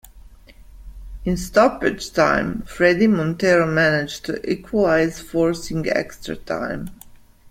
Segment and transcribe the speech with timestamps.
[1.25, 6.89] In stoppage time, Fredy Montero managed to equalize, forcing extra-time.